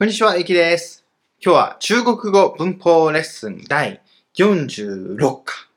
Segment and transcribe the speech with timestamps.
[0.00, 1.04] こんにちは、ゆきです。
[1.44, 4.00] 今日は中国語文法レッスン第
[4.34, 5.68] 46課。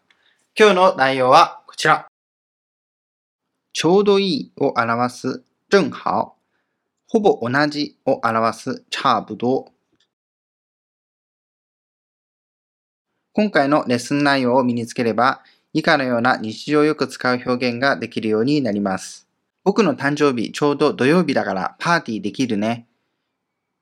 [0.57, 2.07] 今日の内容はこちら。
[3.73, 6.37] ちょうどいいを表す正好。
[7.09, 9.73] ほぼ同じを表す差不多。
[13.33, 15.43] 今回のレッスン内容を身につければ、
[15.73, 19.27] 以下のような日常よく使う表現ができるようになります。
[19.65, 22.87] 僕の誕生日ちょうど土曜日だからパーティーできるね。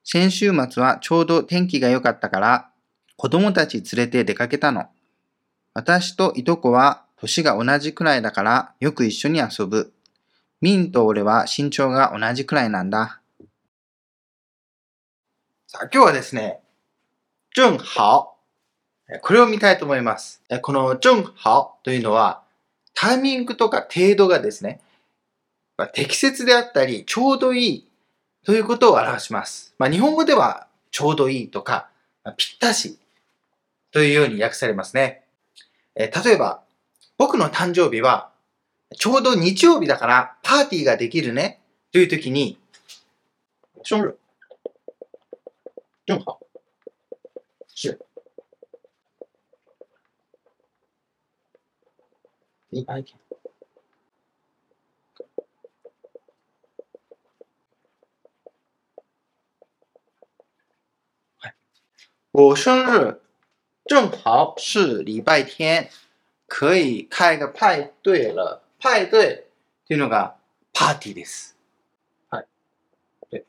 [0.04, 2.70] 先週末はちょうど天気が良かったから
[3.18, 4.86] 子供たち連れて出かけたの。
[5.74, 9.94] 私といとこは年が同じくらいだからよく一緒に遊ぶ。
[10.60, 13.22] ミンと俺は身長が同じくらいなんだ。
[15.68, 16.62] さあ今日はですね、
[17.56, 18.36] 正好。
[19.22, 20.42] これを見たいと思います。
[20.62, 22.44] この正好というのは
[22.94, 24.82] タイミングとか程度がですね、
[25.94, 27.88] 適切であったりちょうどいい
[28.44, 29.76] ということを表します。
[29.78, 31.90] まあ、日本語ではちょうどいいとか、
[32.38, 32.98] ぴったし
[33.92, 35.24] というように訳されますね。
[35.96, 36.64] え例えば、
[37.18, 38.32] 僕の誕生日は
[38.98, 41.62] ちょうど日曜日だからパーティーができるね
[41.92, 42.58] という時に、
[43.84, 44.16] 生日
[46.08, 46.40] 正好
[47.68, 48.00] 是
[52.70, 53.21] 礼拜天。
[62.34, 63.20] 我生日
[63.88, 65.90] 正好是礼拜天，
[66.48, 68.62] 可以開個派對了。
[68.80, 69.44] 派對
[69.86, 70.36] というのが
[70.72, 71.58] パーティーです。
[72.30, 72.46] はい。
[73.32, 73.46] で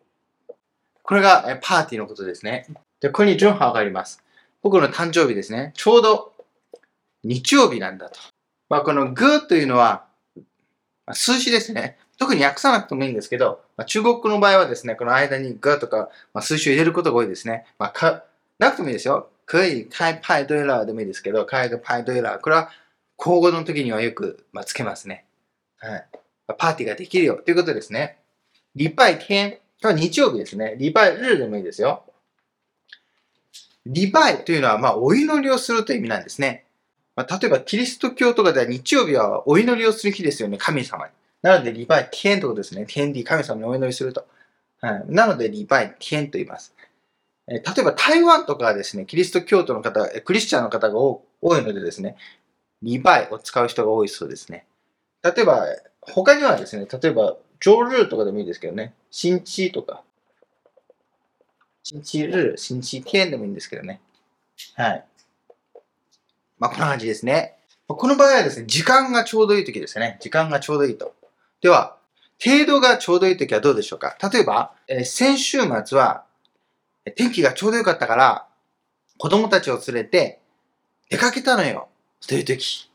[1.04, 2.66] これがえパーティーのことですね。
[2.98, 4.20] で、ここに正好があります。
[4.62, 5.72] 僕の誕生日ですね。
[5.76, 6.32] ちょうど
[7.22, 8.18] 日曜日なんだと。
[8.68, 10.06] まあ、このグというのは
[11.06, 11.98] まあ数字ですね。
[12.18, 17.64] 特に訳さなくてもいいんですけど、まあ、中国の場合はですね、この間にグとか、まあ、数字を入れることが多いですね。
[17.78, 18.24] まあ、か
[18.62, 19.28] なくてもいいですよ。
[19.44, 22.38] 可以開派对了でもいいですけど、開个派对了。
[22.38, 22.70] これは、
[23.18, 25.24] 交互の時にはよく、まあ、つけますね。
[25.78, 26.06] はい。
[26.58, 28.18] パーティーができるよということですね。
[28.74, 29.58] 礼拜天。
[29.80, 30.76] これは日曜日ですね。
[30.78, 32.04] 礼拜日でもいいですよ。
[33.84, 36.64] 礼拜というのは、まあ、お祈りをするという意味なんですね。
[37.16, 40.56] まあ、例えば、キリスト教とかでは日曜日はお祈りをする日ですよね。
[40.56, 41.12] 神様に。
[41.42, 42.86] なので、礼拜天ということですね。
[42.88, 44.26] 天理、神様にお祈りすると。
[44.80, 45.04] はい。
[45.08, 46.72] なので、礼拜天と言います。
[47.52, 51.22] え例えば台湾とかはですね、キリスト教徒の方、クリスチャンの方が多
[51.58, 52.16] いのでですね、
[52.82, 54.64] リバイを使う人が多いそうですね。
[55.22, 55.66] 例えば、
[56.00, 60.02] 他にはですね、例えば、上日とかでもいいですけどね、新地とか、
[61.82, 64.00] 新地日、新地天でもいいんですけどね。
[64.74, 65.04] はい。
[66.58, 67.56] まあ、こんな感じですね。
[67.86, 70.16] この場合はですね、時間がちょうどいい時ですね。
[70.20, 71.14] 時間がちょうどいいと。
[71.60, 71.96] では、
[72.42, 74.16] 程度がちょうどいい時はどうでしょうか？
[74.32, 76.24] 例えば、えー先週末は、
[77.10, 78.46] 天気がちょうどよかったから、
[79.18, 80.40] 子供たちを連れて
[81.10, 81.88] 出かけたのよ。
[82.26, 82.92] という時。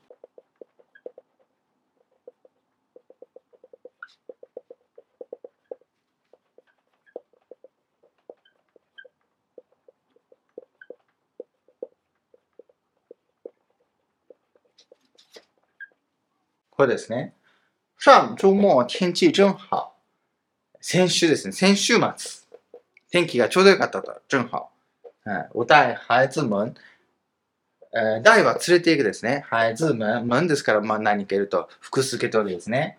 [16.71, 17.33] これですね。
[17.97, 18.53] 上周
[18.87, 19.93] 末天気正好。
[20.79, 21.51] 先週ですね。
[21.51, 22.46] 先週末。
[23.11, 24.21] 天気がちょうどよかったと。
[24.27, 24.69] 正好。
[25.23, 25.49] はい。
[25.53, 26.73] 我带孩子们、
[27.93, 29.45] えー、带は連れて行くですね。
[29.49, 32.97] 孩子们、们ですから、まあ何かいると、複数形取りですね。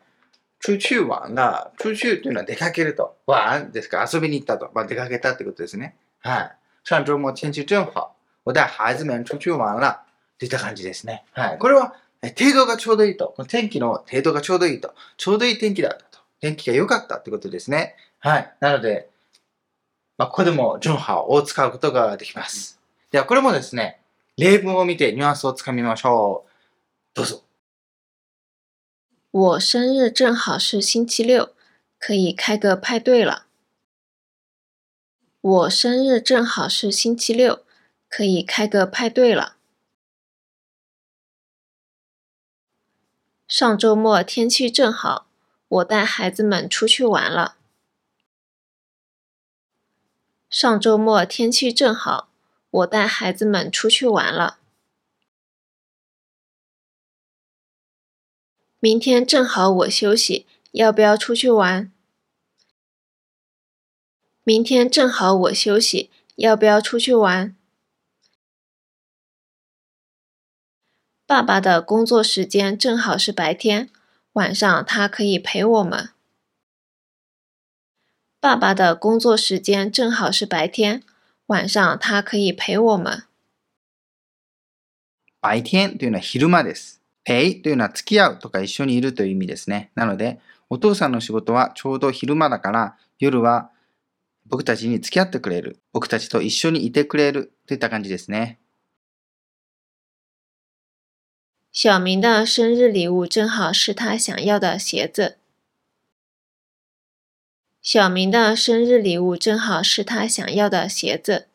[0.61, 3.17] 出去玩が、出去というのは出かけると。
[3.27, 4.71] 玩ですから、遊びに行ったと。
[4.75, 5.97] まあ出かけたってことですね。
[6.21, 6.53] はい。
[6.85, 8.17] 上周末天気正好。
[8.45, 10.01] 我带孩子们出去玩了。
[10.39, 11.25] といった感じですね。
[11.33, 11.59] はい。
[11.59, 13.35] これは、程度がちょうどいいと。
[13.37, 14.95] この天気の程度がちょうどいいと。
[15.17, 16.19] ちょうどいい天気だったと。
[16.41, 17.97] 天気が良かったってことですね。
[18.21, 18.53] はい。
[18.61, 19.09] なので、
[20.19, 22.79] まあ、ここでも正好を使うことができます。
[23.11, 24.01] では、これもですね、
[24.37, 26.51] 例文を見てニュアンスをつかみましょう。
[27.15, 27.43] どうぞ。
[29.31, 31.55] 我生日正好是星期六，
[31.99, 33.47] 可以开个派对了。
[35.41, 37.63] 我生日正好是星期六，
[38.09, 39.54] 可以开个派对了。
[43.47, 45.27] 上周末天气正好，
[45.69, 47.58] 我带孩子们出去玩了。
[50.50, 52.30] 上周末天气正好，
[52.71, 54.59] 我带孩子们出去玩了。
[58.80, 61.92] 明天正好我休息，要不要出去玩？
[64.42, 67.54] 明天正好我休息，要不要出去玩？
[71.27, 73.91] 爸爸的工作时间正好是白天，
[74.33, 76.09] 晚上他可以陪我们。
[78.41, 81.03] 爸爸的工作时间正好是白天，
[81.47, 83.25] 晚上他可以陪我们。
[85.41, 87.03] 白天というのは昼間です。
[87.25, 89.91] ペイというのは付き合うとか一緒にいるという意味ですね。
[89.97, 90.39] なので、
[90.71, 93.73] お父さんの仕事はちょうど昼間だから、夜は
[94.47, 95.81] 僕たちに付き合ってくれる。
[95.93, 98.61] 僕たちと一緒にいてくれるといった感じですね。
[101.73, 105.38] 小明的生日礼物正好是他想要的鞋子。
[107.80, 111.48] 小明的生日礼物正好是他想要的鞋子。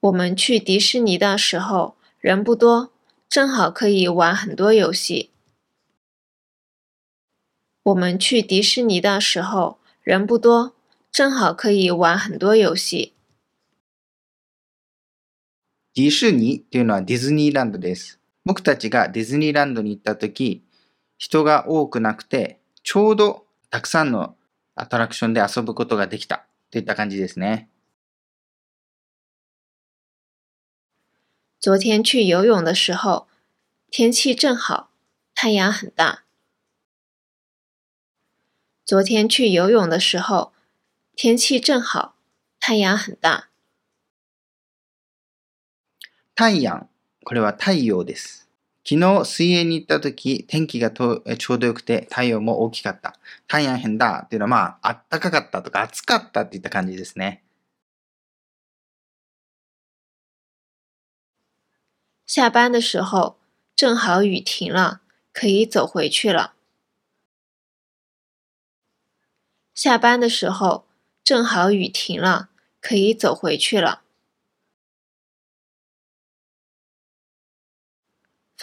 [0.00, 2.92] 我们去迪士尼的时候人不多，
[3.28, 5.30] 正好可以玩很多游戏。
[7.82, 10.74] 我们去迪士尼的时候人不多，
[11.10, 13.12] 正好可以玩很多游戏。
[15.92, 18.18] 迪士尼というのはディズニーランドです。
[18.44, 20.62] 僕たちがディズニーランドに行った時。
[21.18, 24.36] 人が多くなくて、ちょうどたくさんの
[24.74, 27.68] アトラクションで遊ぶことができたといった感じですね。
[31.60, 33.26] 昨天去游泳的时候，
[33.90, 34.90] 天气正好，
[35.34, 36.22] 太阳很大。
[38.84, 40.52] 昨天去游泳的时候，
[41.16, 42.14] 天气正好，
[42.60, 43.48] 太陽很大。
[46.36, 46.86] 太陽。
[47.24, 48.45] これは太陽です。
[48.88, 53.18] 昨日水泳に行った時、天気がとちょうどよくて太陽も大きかった。
[53.48, 57.42] 太陽変だっていうのはまあ、あったかかったとか暑かったっていった感じですね。
[62.26, 63.34] 下班的时候，
[63.74, 65.00] 正好雨停了，
[65.32, 66.54] 可以走回去了。
[69.74, 70.84] 下班的时候，
[71.24, 72.50] 正好雨停了，
[72.80, 74.02] 可以走回去了。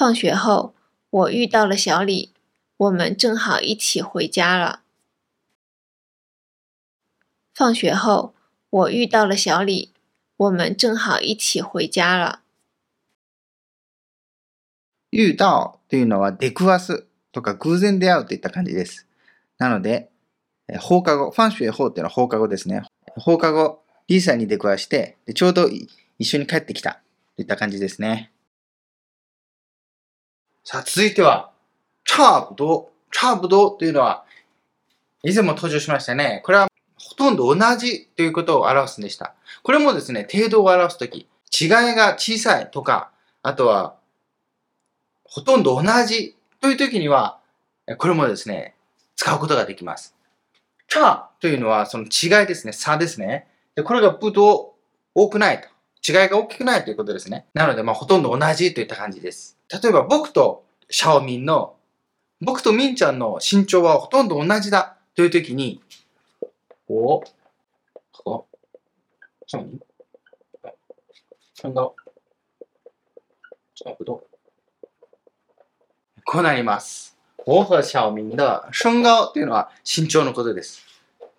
[0.03, 0.73] 放学后，
[1.11, 2.33] 我遇到了小李，
[2.75, 4.81] 我们正好一起回家了。
[7.55, 8.33] 放学后，
[8.69, 9.93] 我遇到了小李，
[10.35, 12.41] 我们正好一起回家了。
[15.09, 19.07] 遇到というのは出くわすとか偶然出会うといった感じです。
[19.57, 20.09] なので、
[20.67, 22.81] え放課後、ファンシュエホーっていうのは放課後ですね。
[23.15, 25.87] 放課後、リーサに出くわして、でちょうどい
[26.19, 26.99] 一緒に帰ってきた
[27.37, 28.32] といった感じですね。
[30.65, 31.51] さあ、続いては、
[32.05, 32.89] 差不多。
[33.11, 34.23] 差不多というのは、
[35.23, 36.41] 以前も登場しましたね。
[36.45, 39.35] これはほとんど同じということを表すんでした。
[39.61, 41.27] これもですね、程度を表すとき、
[41.59, 43.11] 違いが小さいとか、
[43.41, 43.95] あとは、
[45.25, 47.39] ほとんど同じというときには、
[47.97, 48.75] これもですね、
[49.17, 50.15] 使うことができます。
[50.87, 53.47] 差というのはその違いですね、差ですね。
[53.75, 54.75] でこれがブド
[55.13, 55.67] 多くないと。
[56.07, 57.45] 違いが大きくないということですね。
[57.53, 59.57] なので、まあ、ほとんど同じといった感じです。
[59.71, 61.75] 例えば、僕とシャオミンの、
[62.41, 65.81] 僕とミンちゃんの身長はほとんど同じだというときに、
[66.89, 67.25] おこ
[68.11, 68.47] こ、
[69.47, 69.79] シャオミン？
[76.25, 77.17] こうなります。
[77.45, 80.92] 我和小明的身高というのは身長のことです。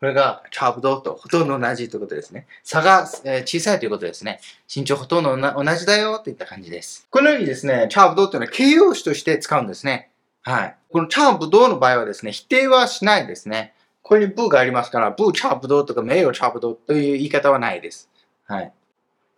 [0.05, 2.47] これが差不多とほとんど同じということですね。
[2.63, 4.39] 差が、え小さいということですね。
[4.69, 7.07] 身長ほとんど同じだよといった感じです。
[7.09, 10.11] このようにですね、差不多というのは形容詞として使うんですね。
[10.43, 10.77] はい。
[10.93, 13.73] この差不多の場合はですね、否定はしないですね。
[14.03, 18.11] ここにブがありますから、ブ差不多とか名誉差不多という言い方はないです。
[18.45, 18.73] はい。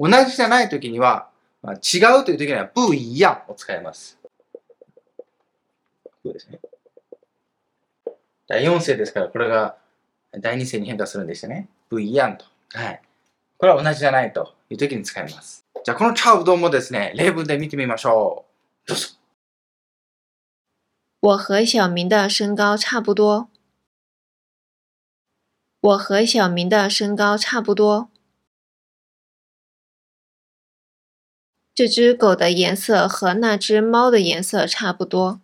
[0.00, 1.28] 同じじゃないときには、
[1.62, 4.18] まあ、違うというときには、不一样を使います。
[6.24, 6.58] そうですね。
[8.48, 9.76] 第4世ですから、これが
[10.40, 11.68] 第2世に変化するんでしたね。
[11.88, 12.44] 不一样と。
[12.72, 13.02] はい。
[13.58, 15.64] これは同じじゃないという時に使います。
[15.84, 18.44] じゃあ、この差不多もですね、例文で見てみましょ
[18.84, 18.88] う。
[18.88, 19.08] どうぞ。
[21.20, 23.48] 我和小明的身高差不多。
[25.80, 28.08] 我和小明的身高差不多。
[31.74, 35.40] 这只狗的颜色和那只猫的颜色差不多。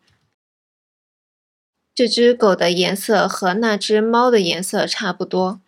[1.95, 5.61] 这只狗的颜色和那只猫的颜色差不多。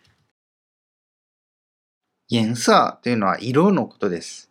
[2.27, 4.49] 颜色というのは色のことです。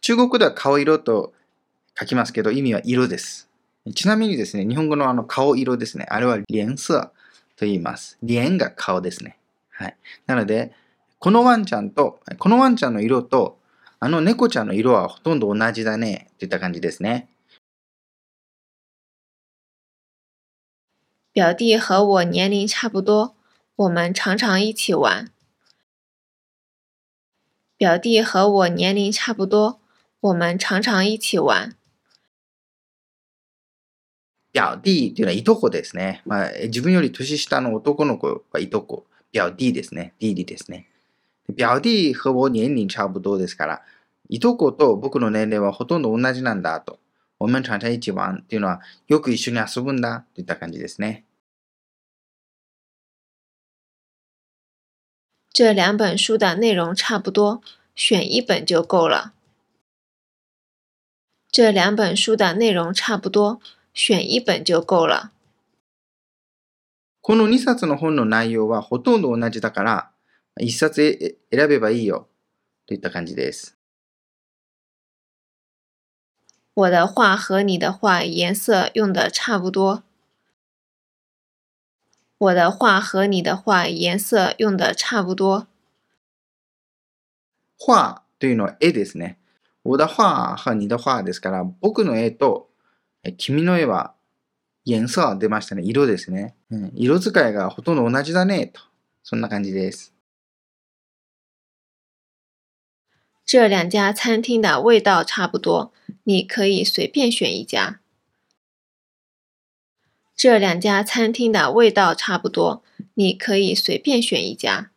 [0.00, 1.34] 中国では顔色と
[1.98, 3.50] 書きますけど、意味は色です。
[3.94, 6.06] ちなみにですね、日本語のあの顔色ですね。
[6.08, 7.12] あれは脸色
[7.56, 8.16] と言います。
[8.22, 9.36] 脸が顔ですね。
[9.72, 9.96] はい。
[10.26, 10.72] なので、
[11.18, 13.58] このワンちゃんと、このワンちゃんの色と、
[13.98, 16.30] あの猫ちゃんの色はほとんど同じだね。
[16.38, 17.28] といった感じですね。
[21.33, 23.35] 表弟和我年龄差不多，
[23.75, 25.29] 我们常常一起玩。
[27.77, 29.79] 表弟和我年龄差不多，
[30.21, 31.75] 我们常常一起玩。
[34.53, 36.21] 表弟っていうのはいとこですね。
[36.25, 39.05] まあ、自分より年下の男の子はいとこ。
[39.33, 40.13] 表弟ですね。
[40.21, 40.85] 弟弟ですね。
[41.59, 43.81] 表弟和我年龄差不多ですから、
[44.29, 46.99] いとこと僕の年齢はほとんど同じなんだと。
[47.40, 51.24] 我们常常一起玩っていうのは、よく一緒に遊ぶんだといった感じですね。
[55.52, 57.62] 这两本书的内容差不多，
[57.96, 59.32] 选一本就够了。
[61.50, 63.60] 这两本书的内容差不多，
[63.94, 65.32] 选一本就够了。
[67.22, 70.10] この2冊の本の内容はほとんど同じだから、
[70.60, 72.28] 1冊選べばいいよ
[72.86, 73.79] といった感じです。
[76.73, 80.03] 我的画和你的画颜色用的差不多。
[82.37, 85.67] 我的画和你的画颜色用的差不多。
[87.77, 89.37] 画というのは絵ですね。
[89.83, 92.69] 我的画和你的画ですから、僕の絵と
[93.37, 94.13] 君の絵は
[94.83, 95.83] 颜色出ましたね。
[95.83, 96.91] 色ですね、うん。
[96.95, 98.67] 色使いがほとんど同じだね。
[98.67, 98.81] と。
[99.23, 100.13] そんな感じです。
[103.52, 105.92] 这两家餐厅的味道差不多，
[106.22, 107.98] 你可以随便选一家。
[110.36, 114.92] 这两家餐厅的味道差不多，你可以随便选一家。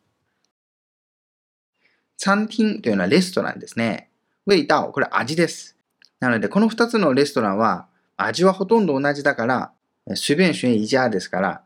[2.16, 4.12] 餐厅というのはレストランですね。
[4.46, 5.76] 味道、これ味です。
[6.20, 9.74] なので、この二つのレストランは味はほとんど同じだから、
[10.16, 11.64] 随便選一家ですから、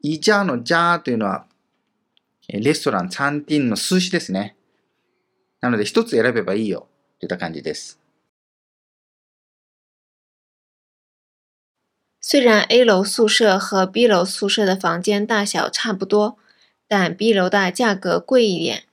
[0.00, 1.44] 一家の家というのは
[2.48, 4.54] レストラン、餐厅の数詞ですね。
[5.60, 6.88] なので、一つ選べばいいよ
[7.18, 7.98] といった感じです。
[12.20, 16.36] 虽然 A 楼宿舍和 B 楼宿舍的房间大小差不多，
[16.86, 18.84] 但 B 楼的价格贵一点。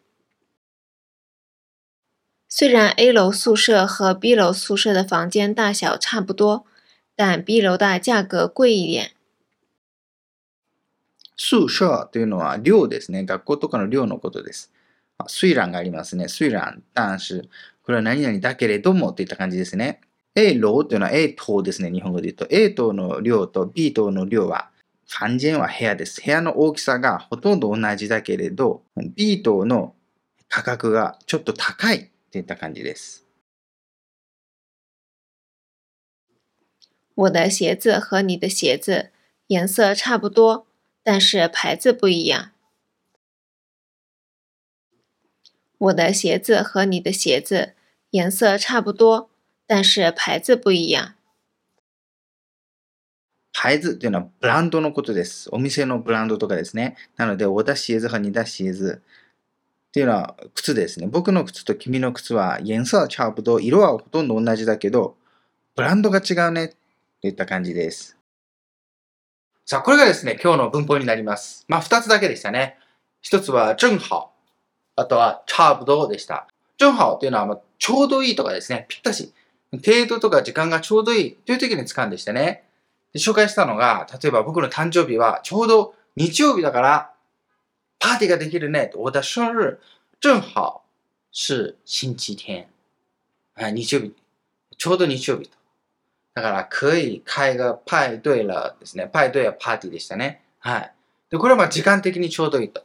[2.47, 6.65] 虽然 A 楼宿舍和 B 楼宿舍的房间大小差不多，
[7.15, 9.11] 但 B 楼的价格贵一点。
[11.35, 13.25] 宿舍というのは寮ですね。
[13.25, 14.71] 学校とかの寮のことです。
[15.27, 16.27] 虽然がありますね。
[16.27, 17.47] 虽然、但是、
[17.83, 20.01] これは何々だけれどもといった感じですね。
[20.35, 21.89] A 楼というのは A 棟ですね。
[21.91, 22.47] 日本語で言うと。
[22.49, 24.69] A 棟の量と B 棟の量は、
[25.09, 26.21] 完全は部屋です。
[26.23, 28.83] 部屋の大きさがほとんど同じだけれど、
[29.15, 29.95] B 棟の
[30.49, 33.25] 価格がちょっと高いといった感じです。
[37.13, 39.09] 我的鞋子和你的鞋子
[39.47, 40.65] 颜色差不多，
[41.01, 42.54] 但是牌子不一样。
[45.85, 47.73] 我的鞋子和你的鞋子
[48.09, 49.29] 颜色差不多。
[49.67, 51.15] 但是牌子不一样。
[53.51, 55.49] 牌子っていうのはブランドのことです。
[55.51, 56.95] お店のブランドとかですね。
[57.17, 59.01] なので、我的鞋子和你的鞋子っ
[59.91, 61.07] ていうのは靴ですね。
[61.07, 63.59] 僕の靴と君の靴は颜色は差不多。
[63.59, 65.15] 色はほとんど同じだけど、
[65.75, 66.75] ブランドが違うね
[67.21, 68.17] といった感じです。
[69.65, 71.65] さあ、これがですね、今日の文法になります。
[71.67, 72.77] まあ、二つだけでしたね。
[73.21, 74.34] 一つは正好。
[74.95, 76.47] あとは差不多でした。
[76.79, 78.85] 正好というのは、ちょうどいいとかですね。
[78.89, 79.33] ぴったし。
[79.71, 82.63] 程度とか時間がちょうどいいという時に使うんでしてね。
[83.13, 87.11] で紹介したのが、例えば僕の誕生日はちょうど日曜日だから、
[87.99, 88.91] パーティーができるね。
[88.95, 89.77] 我的生日
[90.21, 90.83] 正好
[91.31, 92.67] 是星期天。
[93.55, 94.13] はい、日曜日。
[94.77, 95.57] ちょうど日曜日と。
[96.33, 99.05] だから、可以開个派对了ですね。
[99.05, 100.43] 派对はパーティーでしたね。
[100.59, 100.91] はい。
[101.29, 102.83] で、これはまあ時間的にちょうどいいと。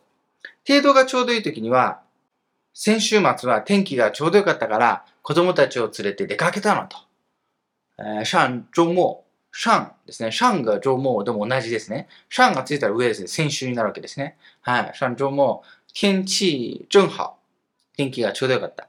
[0.70, 2.00] 程度がちょうどいい時には、
[2.72, 6.96] 先週末は天気がちょうどよかったから、子供たちを連れて出かけたのと。
[7.98, 9.30] えー、上周末。
[9.52, 10.30] 上ですね。
[10.30, 12.06] 上が周末でも同じですね。
[12.28, 13.26] 上がついたら上ですね。
[13.26, 14.36] 先週になるわけですね。
[14.60, 14.92] はい。
[14.94, 17.40] 上周末、天气正好。
[17.96, 18.88] 天気がちょうどよかった。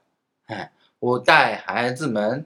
[0.53, 0.71] はい。
[1.00, 2.45] 我带孩子们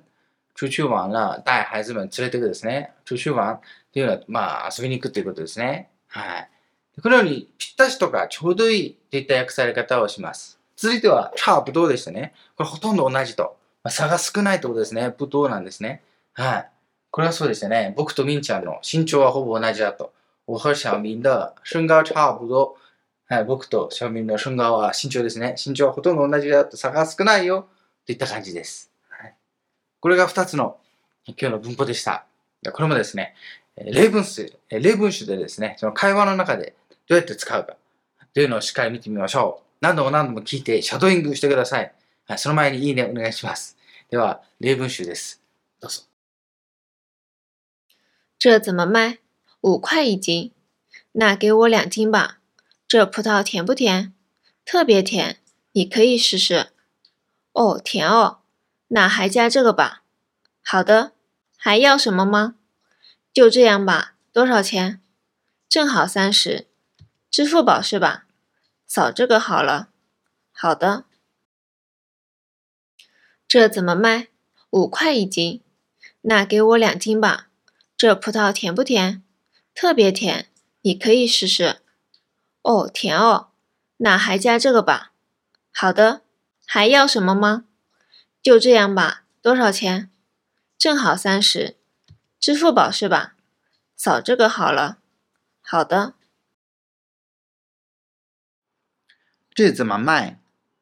[0.56, 1.42] 出去玩了。
[1.46, 2.94] 带孩子们連れてくですね。
[3.04, 3.60] 出去玩っ
[3.92, 5.90] ていうのは、まあ、遊びに行くということですね。
[6.08, 6.50] はい。
[7.02, 10.60] このように、ぴったしとかちょうどいいといった訳され方をします。
[10.78, 12.34] 続いては、差不多でしたね？
[12.56, 13.58] これほとんど同じと。
[13.84, 15.14] まあ、差が少ないってことですね。
[15.18, 16.02] 不当なんですね？
[16.34, 16.70] はい。
[17.12, 17.94] これはそうでしたね。
[17.96, 20.14] 僕とみんちゃんの身長はほぼ同じだと。
[20.48, 22.78] 我和小明的身高差不多。
[23.28, 25.56] はい、僕と小明の身高は身長ですね。
[25.64, 27.68] 身長はほとんど同じだと差が少ないよ。
[28.06, 28.92] といった感じです。
[29.10, 29.34] はい、
[30.00, 30.78] これが2つの
[31.28, 32.26] 今日の文法でした。
[32.74, 33.34] これもですね、
[33.78, 36.76] 例文詞、例文詞でですね、その会話の中で
[37.09, 37.77] どうやって使うか
[38.33, 39.67] というのをしっかり見てみましょう。
[39.81, 41.93] 何度も何度も聞いてシャドーイングしてください。
[42.27, 43.77] はい、その前にいいねお願いします。
[44.11, 45.43] では、例文集です。
[45.81, 46.03] どうぞ。
[48.39, 49.19] 这怎么卖？
[49.61, 50.53] 五块一斤。
[51.13, 52.39] 那给我两斤吧。
[52.87, 54.13] 这葡萄甜不甜？
[54.65, 55.39] 特别甜，
[55.73, 56.69] 你可以试试。
[57.53, 58.39] 哦，甜哦。
[58.89, 60.03] 那还加这个吧。
[60.63, 61.13] 好的。
[61.57, 62.55] 还要什么吗？
[63.35, 65.03] 就这样吧，多少钱？
[65.69, 66.67] 正好三十。
[67.36, 68.24] 支付宝是吧？
[68.88, 69.90] 扫这个好了。
[70.54, 71.04] 好的。
[73.46, 74.30] 这怎么卖？
[74.70, 75.62] 五块一斤。
[76.22, 77.50] 那给我两斤吧。
[77.98, 79.22] 这葡萄甜不甜？
[79.74, 80.48] 特别甜，
[80.84, 81.82] 你可以试试。
[82.62, 83.50] 哦，甜哦。
[83.98, 85.12] 那还加这个吧。
[85.74, 86.22] 好的。
[86.66, 87.66] 还要什么吗？
[88.42, 89.26] 就这样吧。
[89.42, 90.10] 多少钱？
[90.78, 91.76] 正好三十。
[92.40, 93.36] 支付宝是吧？
[93.98, 95.00] 扫这个好了。
[95.60, 96.15] 好的。
[99.56, 100.36] 这怎么卖？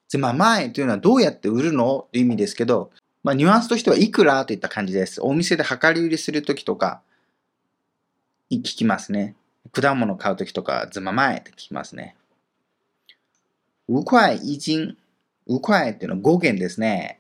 [0.10, 2.92] 怎么卖というのはどうやって売るのという意味ですけど、
[3.24, 5.22] まあ、ニュアンスとしてはいくらといった感じです。
[5.22, 7.02] お店で量り売りするときとか
[8.50, 9.36] に聞きますね。
[9.72, 12.16] 果物買うときとか、怎么卖って聞きますね。
[13.88, 14.98] 五块一斤。
[15.48, 17.20] 五块っていうのは5元ですね。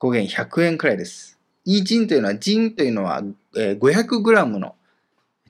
[0.00, 1.38] 5元100円くらいです。
[1.64, 3.22] 一斤というのは、斤というのは、
[3.54, 4.76] 500g の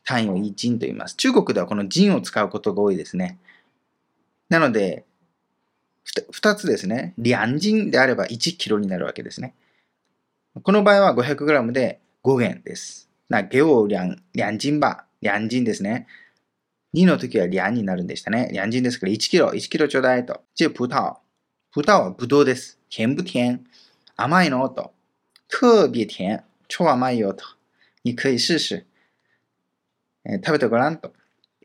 [0.05, 1.17] 単位を一斤と言います。
[1.17, 3.39] 中国ではこの斤を使うことが多いですね。
[4.49, 5.05] なので、
[6.31, 7.15] 二つですね。
[7.19, 9.55] 両斤であれば1キロになるわけですね。
[10.63, 13.11] この場合は 500g で5元です。
[13.29, 13.99] な、ゲオ両
[14.35, 16.07] 両斤ば、両斤ですね。
[16.95, 18.51] 2の時は両になるんでしたね。
[18.53, 20.43] 両斤ですから1キロ、1キロちょうだいと。
[20.55, 21.17] 这葡萄。
[21.73, 22.79] 葡萄はブドウです。
[22.89, 23.61] 甜不甜？
[24.17, 24.69] 甘いの？
[24.71, 24.93] と。
[25.49, 26.43] 特別甜？
[26.69, 27.45] 超甘いよと。
[28.05, 28.87] 你可以試試。
[30.25, 31.13] えー、食べてごらんと。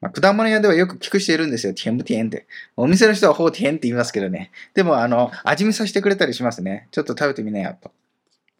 [0.01, 1.73] まあ、果物屋ではよく聞くしているんですよ。
[1.73, 2.47] 甜不甜って。
[2.75, 4.51] お店の人はほう甜って言いますけどね。
[4.73, 6.87] でも、あの、味見させてくれたりしますね。
[6.91, 7.91] ちょっと食べてみなよと。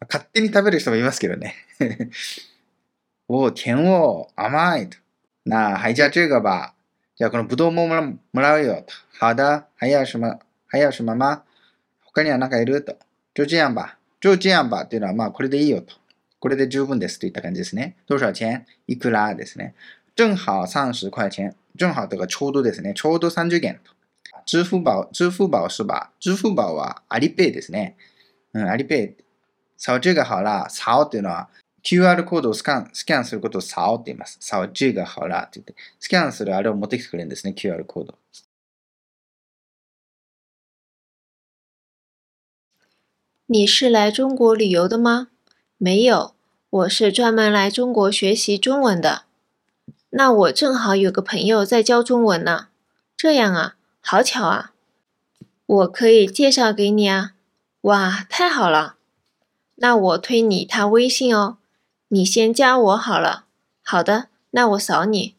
[0.08, 1.56] 勝手に食べる人もいますけどね。
[3.28, 4.98] おう、甜を甘いと。
[5.44, 6.74] なあ、はい、じゃあ这个吧。
[7.16, 8.94] じゃあこのぶどうももらうよと。
[9.18, 11.42] 好的、还要什么、还要什么吗
[12.14, 12.96] 他には何かいると。
[13.34, 13.98] 就这样吧。
[14.20, 15.94] 就这样吧っていうのは、まあこれでいいよと。
[16.38, 17.96] これで十分ですといった感じですね。
[18.08, 19.34] 多少钱いくら？
[19.34, 19.74] ですね。
[20.14, 21.54] 正好三十块钱。
[21.78, 22.92] 正好这个ちょうどですね。
[22.94, 23.92] ちょうど30元と。
[24.44, 26.10] 支付宝、支付宝是吧？
[26.20, 27.96] 支付宝はアリペイですね。
[28.52, 29.24] うん、アリペイ。
[29.78, 30.68] 扫这个好啦。
[30.68, 31.48] 扫っていうのは
[31.82, 34.38] QR コードをスキャンスキャンすることを扫って言います。
[34.40, 37.54] 扫这个好啦って言って、スキャンするあれを持ってきてくれるんですね。
[37.56, 38.14] QR コード。
[43.46, 45.28] 你是来中国旅游的吗？
[45.78, 46.34] 没有，
[46.70, 49.24] 我是专门来中国学习中文的。
[50.14, 52.68] 那我正好有个朋友在教中文呢。
[53.16, 54.72] 这样啊，好巧啊！
[55.64, 57.32] 我可以介绍给你啊。
[57.82, 58.96] 哇，太好了！
[59.76, 61.56] 那我推你他微信哦，
[62.08, 63.46] 你先加我好了。
[63.82, 65.34] 好的，那我扫你。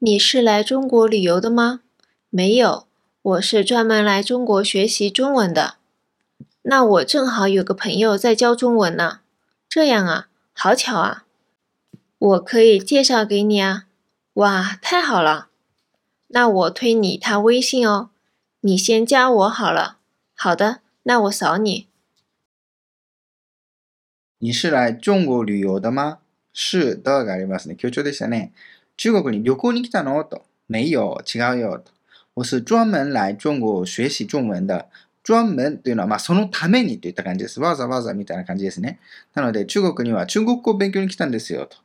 [0.00, 1.82] 你是来中国旅游的吗？
[2.30, 2.86] 没有。
[3.22, 5.76] 我是专门来中国学习中文的，
[6.62, 9.20] 那我正好有个朋友在教中文呢。
[9.68, 11.24] 这样啊，好巧啊！
[12.17, 13.87] 我可以介绍给你啊。
[14.33, 15.49] 哇，太好了！
[16.27, 18.09] 那我推你他微信哦，
[18.61, 19.97] 你先加我好了。
[20.35, 21.87] 好的，那我扫你。
[24.39, 26.19] 你是来中国旅游的吗？
[26.53, 27.75] 是的，がありますね。
[27.75, 28.51] 強調でしたね。
[28.97, 30.43] 中国に旅行に来たのと。
[30.69, 31.91] 没有、違うよと。
[32.35, 34.87] 我是专门来中国学习中文的。
[35.23, 37.61] 专門というのは、まあ、そのためにといった感じです。
[37.61, 38.99] わざわざみたいな感じですね。
[39.33, 41.77] なので、中国には中国語を勉強に来たんですよ、と。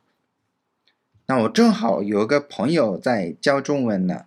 [1.26, 4.26] 那我正好有个朋友在教中文呢。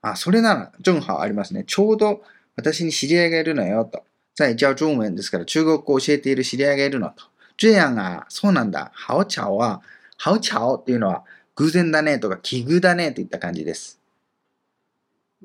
[0.00, 1.64] あ、それなら、正好ありますね。
[1.66, 2.22] ちょうど
[2.56, 4.04] 私に知り合いがいるのよ、と。
[4.34, 7.24] 在教中文ですから、中国語を教えている知り合いがいるのと。
[7.56, 8.92] 这样あ、そうなんだ。
[9.06, 9.82] 好巧は、
[10.22, 11.24] 好巧っていうのは、
[11.56, 14.00] 偶然だねとか、奇遇だねといった感じです。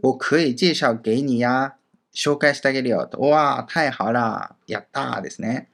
[0.01, 1.75] 我可以介紹给你や、
[2.13, 3.09] 紹介してあげるよ。
[3.17, 4.55] わあ、太好了。
[4.67, 5.69] やったーですね。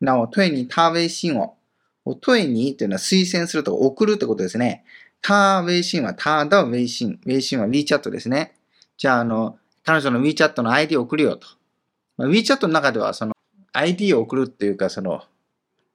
[0.00, 1.56] なお、退に他微信を。
[2.06, 4.84] 退にというのは推薦すると送るってことですね。
[5.22, 7.20] 他微信は他的微信。
[7.26, 8.54] 微信は WeChat ですね。
[8.96, 11.46] じゃあ、あの、彼女の WeChat の ID を送るよと。
[12.16, 13.32] まあ、WeChat の中では、その
[13.72, 15.24] ID を送るっていうか、その、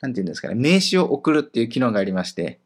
[0.01, 2.59] なんていうんですかね、名刺を送るっていう機能がありまして、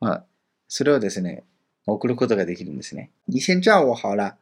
[0.00, 0.24] まあ、
[0.68, 1.44] それをですね、
[1.86, 3.10] 送ることができるんですね。
[3.28, 4.36] 你先叫我好了。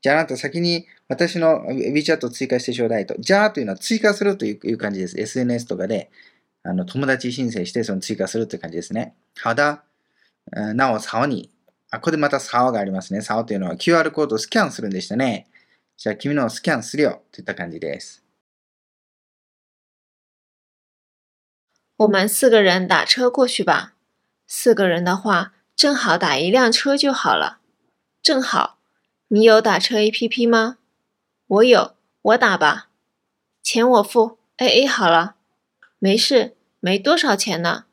[0.00, 3.14] じゃああなた先に私の WeChat を追加してちょうだいと。
[3.18, 5.20] じゃあというのは追加するという感じです。
[5.20, 6.10] SNS とかで
[6.64, 9.14] あの友達申請してその追加するという感じですね。
[9.42, 9.82] 好だ。
[10.74, 11.50] なお、竿に。
[11.90, 13.20] あ、ここでまた竿がありますね。
[13.20, 15.46] 竿というのは QR コードをスキャンするんでしたね。
[15.96, 18.22] じゃあ君のをスキャンするよといった感じです。
[21.96, 23.94] 我们四个人打车过去吧。
[24.46, 25.52] 四个人的话。
[25.74, 27.58] 正好打一辆车就好了。
[28.22, 28.78] 正好，
[29.28, 30.78] 你有打车 APP 吗？
[31.48, 32.90] 我有，我打吧。
[33.62, 35.34] 钱我付，AA 好了。
[36.04, 37.84] 没事，没多少钱呢。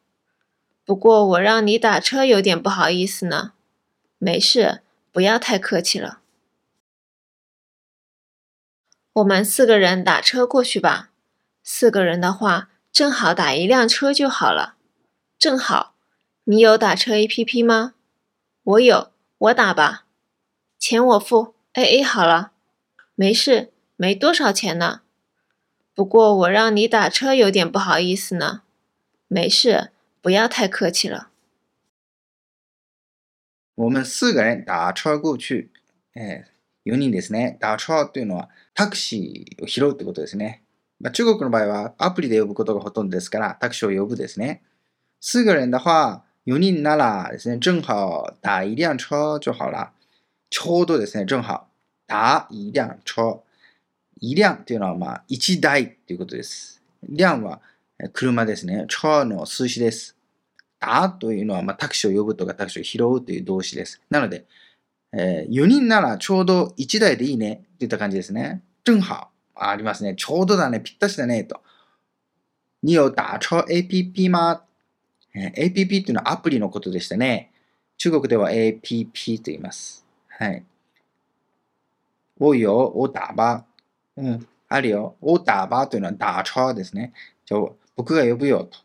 [0.84, 3.54] 不过我让你打车有点不好意思呢。
[4.18, 6.20] 没事，不要太客气了。
[9.14, 11.12] 我们四个人打车过去吧。
[11.62, 14.78] 四个人的话，正好打一辆车就好了。
[15.38, 15.94] 正好，
[16.46, 17.94] 你有打车 APP 吗？
[18.64, 20.08] 我有，我打吧。
[20.80, 22.54] 钱我付，AA 好了。
[23.14, 25.02] 没事，没多少钱呢。
[25.99, 28.63] 不过我让你打车有点不好意思呢。
[29.29, 29.91] 没事，
[30.21, 31.31] 不要太客气了。
[33.77, 35.71] 我们四个人打車過去。
[36.15, 37.57] えー、4人ですね。
[37.59, 40.63] 打車というのはタクシーを拾うってことですね。
[41.01, 44.63] まあ、中国の場合はアプリで呼ぶことがほとんどですから、タクシーを呼ぶですね。
[45.21, 49.93] 四个人的话、4人ならですね、正好打一辆車就好了。
[50.51, 51.67] ちょうどですね、正好
[52.07, 53.01] 打一辆
[54.20, 54.28] 車。
[54.28, 56.82] 一辆というのはまあ一台ということです。
[57.08, 57.62] 辆は
[58.14, 58.86] 車ですね。
[58.88, 60.16] 車の数詞です。
[60.80, 64.02] 打というのはまあタクシーを呼ぶとかタクシーを拾うという動詞です。
[64.10, 64.46] なので、
[65.14, 68.62] えー、4人ならちょうど1台でいいねといった感じですね。
[68.86, 70.16] 正好ありますね。
[70.16, 70.80] ちょうどだね。
[70.82, 71.44] ぴったしだね。
[71.44, 71.62] と。
[72.82, 74.64] 你有打車 APP 吗、
[75.34, 77.52] えー、?APP っていうのはアプリのことでしたね。
[77.98, 80.06] 中国では APP と言います。
[80.30, 80.64] はい。
[82.38, 83.69] 我有、我打吧。
[84.20, 84.48] うん。
[84.68, 85.16] あるよ。
[85.22, 87.14] 我打吧というのは打車ですね。
[87.46, 87.58] じゃ、
[87.96, 88.78] 僕が呼ぶよと。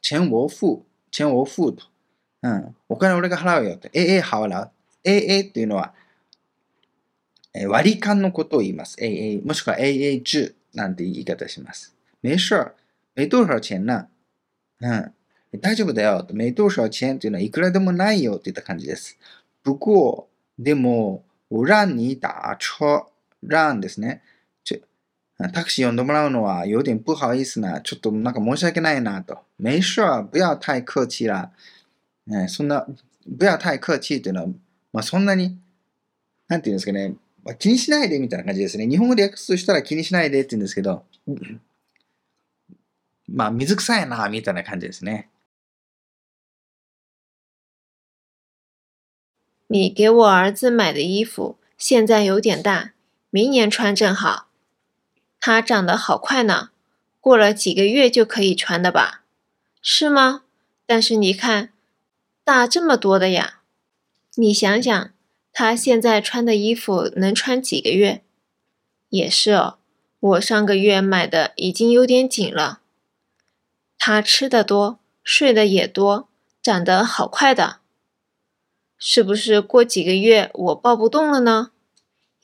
[0.00, 0.82] 钱我付。
[1.10, 1.86] 钱我付と。
[2.42, 2.76] うん。
[2.88, 3.88] お金俺が払うよと。
[3.88, 4.70] AA 払う。
[5.04, 5.94] AA っていうのは、
[7.54, 8.96] え割り勘のことを言います。
[9.00, 9.44] AA。
[9.44, 11.96] もしくは AA 制なんて言い方します。
[12.22, 12.72] 没事。
[13.16, 14.08] 没多少钱な。
[14.80, 15.12] うん。
[15.60, 16.26] 大丈夫だよ。
[16.30, 19.18] 没多少钱というのはいくらでもないよといった感じです。
[19.64, 23.06] 不过、でも、我让你打車。
[23.42, 24.22] 让ですね。
[25.52, 27.82] タクシー呼んでもらうのは有点不好意思な。
[27.82, 29.38] ちょっとなんか申し訳ないなと。
[29.58, 31.52] 没事、不要太客气啦。
[32.48, 32.86] そんな、
[33.38, 34.48] 不要太客气というのは、
[34.94, 35.58] まあそんなに、
[36.48, 37.16] なんていうんですかね。
[37.44, 38.86] まあ、気にしないでみたいな感じですね。
[38.88, 41.04] 日本語で訳すとしたら気にしないでって言うんですけど、
[43.28, 45.28] まあ水臭いな、みたいな感じですね。
[49.68, 52.94] 你给我儿子买的衣服现在有点大，
[53.36, 54.46] 明年穿正好。
[55.38, 56.70] 他长得好快呢，
[57.20, 59.24] 过了几个月就可以穿的吧？
[59.82, 60.44] 是吗？
[60.86, 61.70] 但是你看，
[62.42, 63.60] 大这么多的呀！
[64.36, 65.12] 你想想，
[65.52, 68.22] 他现在穿的衣服能穿几个月？
[69.10, 69.76] 也是哦，
[70.18, 72.80] 我上个月买的已经有点紧了。
[73.98, 76.30] 他吃的多，睡的也多，
[76.62, 77.80] 长得好快的。
[78.96, 81.72] 是不是过几个月我抱不动了呢？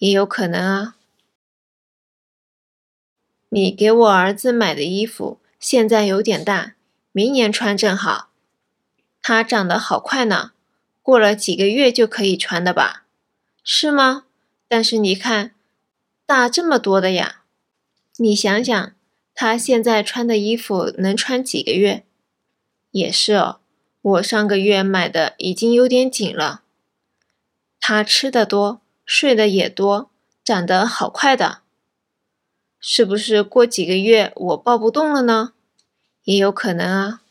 [0.03, 0.97] 也有可能啊。
[3.51, 6.75] 你给我儿子买的衣服现在有点大，
[7.13, 8.31] 明年穿正好。
[9.23, 10.51] 他长得好快呢，
[11.03, 13.05] 过了几个月就可以穿的吧？
[13.63, 14.25] 是吗？
[14.67, 15.55] 但是你看，
[16.27, 17.43] 大这么多的呀！
[18.17, 18.93] 你想想，
[19.37, 22.05] 他现在穿的衣服能穿几个月？
[22.91, 23.61] 也是哦。
[24.01, 26.65] 我上个月买的已经有点紧了。
[27.79, 30.10] 他吃的多，睡的也多，
[30.44, 31.60] 长得好快的。
[32.80, 35.54] 是不是过几个月我抱不动了呢？
[36.24, 37.22] 也有可能啊。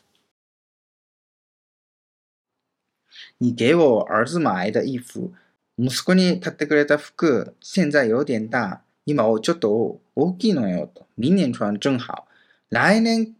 [3.39, 5.33] 你给我儿子买的衣服，
[5.77, 8.81] 息子に買ってくれた服、现在有点大。
[9.05, 11.07] 今ちょっと大きいのよと。
[11.15, 12.27] 明年穿正好。
[12.69, 13.35] 来年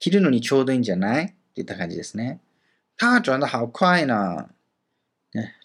[0.00, 2.40] 着るのにちょうどいいんじゃないっていった感じですね。
[2.96, 4.48] 他长得好快呢。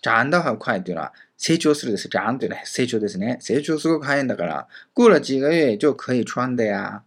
[0.01, 1.13] 长得好快っていうのは、
[1.46, 2.08] 成長するです。
[2.08, 3.36] 長というのは成長ですね。
[3.38, 7.02] 成長すごく早いんだから、过了几个月就可以穿的や。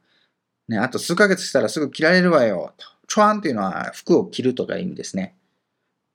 [0.68, 2.72] ね、あと数ヶ月したらすぐ着られるわよ。
[3.08, 5.34] 穿というのは服を着るとか意味ですね。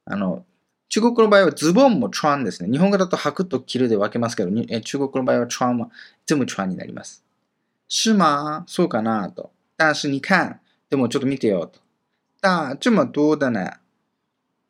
[0.04, 0.44] あの、
[0.88, 2.70] 中国の場合はズボンも穿ですね。
[2.70, 5.90] 日本語だと履くと着るで分けますけど、中国の場合は穿は
[6.24, 7.24] 全部穿になります。
[7.88, 9.50] 是吗そうかなと。
[9.76, 11.80] 但是你看、でもちょっと見てよと。
[12.40, 13.78] 大这么多的呢。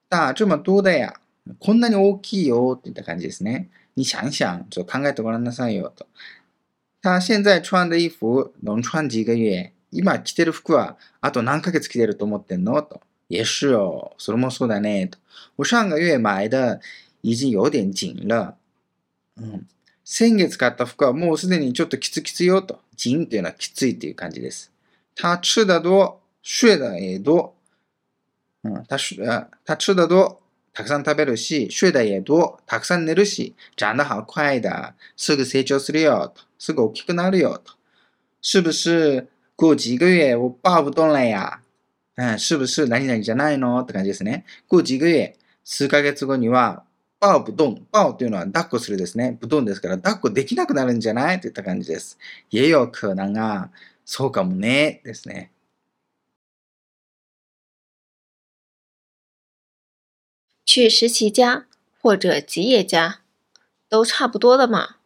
[0.08, 1.21] 大这么多的や。
[1.58, 3.68] こんなに大きいよっていった感じですね。
[3.96, 6.06] 你想想、ちょっと考えてごらんなさいよと。
[7.02, 12.80] 他現在穿的衣服能穿几个月今着てる服はあと何ヶ月着てると思ってんの？
[12.82, 13.00] と。
[13.28, 15.18] 也是哦、それもそうだねと。
[15.56, 16.80] 我上个月買的
[17.22, 18.56] 已经有点紧了。
[19.36, 19.66] うん。
[20.04, 22.80] 先月買った服はもうすでにちょっときつきつよと。
[22.96, 24.70] 紧っていうのはきついっていう感じです。
[25.16, 27.54] 他吃的多、睡的也多。
[28.64, 28.96] うん、他
[29.64, 30.41] 他吃的多、
[30.72, 37.72] たくさん食べるし、睡得也多、たくさん寝るし、长得好快的、すぐ成長するよ、すぐ大きくなるよ、と
[38.40, 41.60] 是不是过几个月我抱不动了呀。
[42.16, 44.44] 嗯，是不是何々じゃないのって感じですね。
[44.68, 46.84] 过几个月、数ヶ月後には、
[47.20, 47.78] 抱不動。
[47.92, 49.38] 抱というのは抱っこするですね。
[49.40, 52.18] 不動ですから、抱っこできなくなるんじゃないといった感じです。
[52.52, 53.70] 也有可能が、
[54.04, 55.00] そうかもね。
[55.04, 55.52] ですね。
[60.74, 61.66] 去石岐家
[62.00, 63.20] 或者吉野家，
[63.90, 64.96] 都差不多的嘛，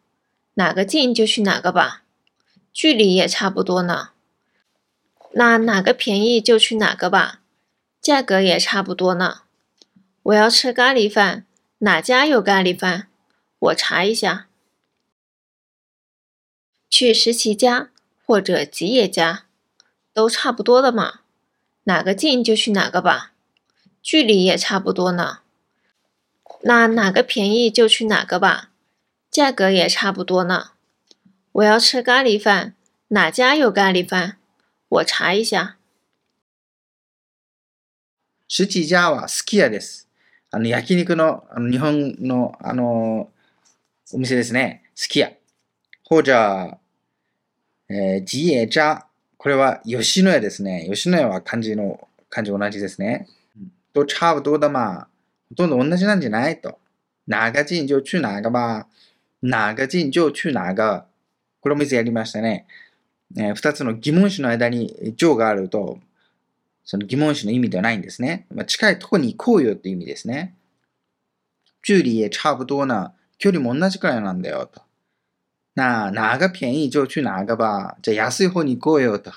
[0.53, 2.03] 哪个近就去哪个吧，
[2.71, 4.11] 距离也差不多呢。
[5.33, 7.41] 那哪个便宜就去哪个吧，
[7.99, 9.41] 价格也差不多呢。
[10.23, 11.45] 我要吃咖喱饭，
[11.79, 13.09] 哪家有咖喱饭？
[13.59, 14.47] 我查一下。
[16.89, 17.89] 去石岐家
[18.25, 19.43] 或者吉野家，
[20.13, 21.19] 都差不多的嘛，
[21.83, 23.33] 哪个近就去哪个吧，
[24.01, 25.39] 距离也差不多呢。
[26.66, 28.70] 那哪个便宜就去哪个吧，
[29.30, 30.72] 价格也差不多呢。
[31.52, 32.74] 我要吃咖喱饭，
[33.08, 34.36] 哪家有咖喱饭？
[34.88, 35.76] 我查一下。
[38.46, 40.08] 十几家はすき家です。
[40.50, 43.30] あの焼肉のあの日本のあの
[44.12, 44.82] お店ですね。
[44.94, 45.38] すき家。
[46.08, 46.78] 或者、
[47.88, 49.06] えー、自衛茶。
[49.38, 50.86] これは吉野家ですね。
[50.88, 53.26] 吉野家は漢字の漢字同じですね。
[53.92, 55.08] と差不多的嘛。
[55.49, 56.59] ほとんど同じなんじゃない？
[56.61, 56.79] と。
[57.25, 58.87] 哪个近就去哪个吧。
[59.41, 61.05] 哪个近就去哪个。
[61.61, 62.65] これも以前やりましたね。
[63.35, 65.99] えー、二つの疑問詞の間に情があると、
[66.85, 68.47] その疑問詞の意味ではないんですね。
[68.53, 70.55] まあ、近いとこに行こうよっていう意味ですね。
[71.81, 74.81] 距離也差不多な、距離も同じくらいなんだよと。
[75.75, 77.97] なあ、哪个便宜就去哪个吧。
[78.01, 79.31] じゃあ安い方に行こうよと。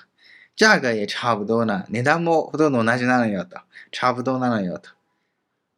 [0.56, 1.86] 价格也差不多な。
[1.88, 3.58] 値段もほとんど同じなのよと。
[3.92, 4.90] 差不多なのよと。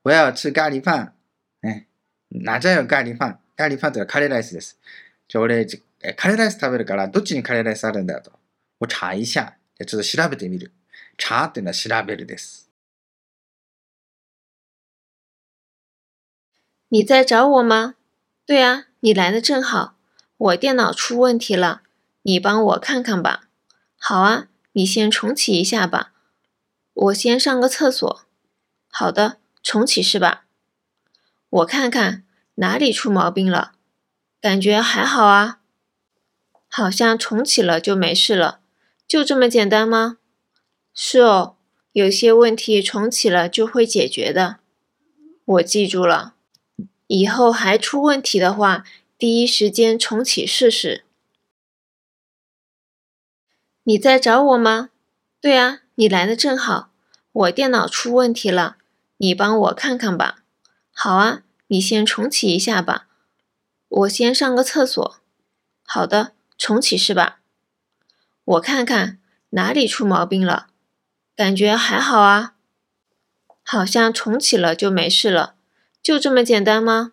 [0.02, 1.14] 我要吃咖喱饭。
[1.62, 1.86] ね。
[2.28, 4.78] 哪家有咖喱饭咖喱飯というのはカレーライスです。
[5.28, 5.66] じゃあ俺、
[6.16, 8.32] カレーライス食べるから、どっちにカレーライスあるんだよと。
[8.78, 9.56] 我查一下。
[9.78, 10.72] ちょっと調べてみる。
[11.18, 12.68] 查っていうのは調べるです。
[16.88, 17.94] 你在找我吗？
[18.46, 19.96] 对啊，你来的正好。
[20.36, 21.82] 我电脑出问题了，
[22.22, 23.48] 你帮我看看吧。
[23.96, 26.12] 好啊，你先重启一下吧。
[26.92, 28.24] 我先上个厕所。
[28.88, 29.38] 好的。
[29.62, 30.44] 重启是吧？
[31.48, 32.24] 我看看
[32.56, 33.72] 哪里出毛病了，
[34.40, 35.60] 感觉还好啊。
[36.68, 38.60] 好像重启了就没事了，
[39.06, 40.16] 就这么简单吗？
[40.94, 41.56] 是哦，
[41.92, 44.58] 有些问题重启了就会解决的。
[45.44, 46.34] 我记住了，
[47.08, 48.84] 以后还出问题的话，
[49.18, 51.04] 第一时间重启试试。
[53.84, 54.90] 你在找我吗？
[55.40, 56.90] 对啊，你来的正好，
[57.32, 58.78] 我电脑出问题了。
[59.22, 60.38] 你帮我看看吧。
[60.90, 63.06] 好啊，你先重启一下吧。
[63.88, 65.16] 我先上个厕所。
[65.84, 67.38] 好的，重启是吧？
[68.44, 70.66] 我看看哪里出毛病了，
[71.36, 72.54] 感觉还好啊。
[73.62, 75.54] 好像重启了就没事了，
[76.02, 77.12] 就这么简单吗？